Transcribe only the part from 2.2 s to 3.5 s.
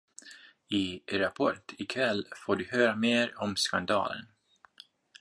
får du höra mer